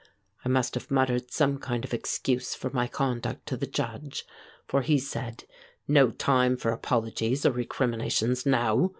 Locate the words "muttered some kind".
0.89-1.85